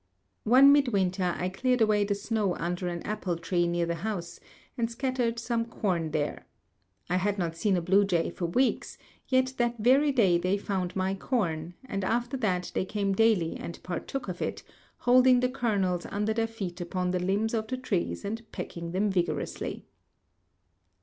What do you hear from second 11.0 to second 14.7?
corn, and after that they came daily and partook of it,